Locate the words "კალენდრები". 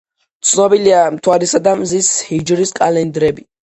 2.83-3.53